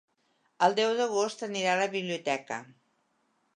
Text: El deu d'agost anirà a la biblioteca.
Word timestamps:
El 0.67 0.77
deu 0.79 0.93
d'agost 1.01 1.45
anirà 1.49 1.75
a 1.77 1.81
la 1.83 1.91
biblioteca. 1.93 2.61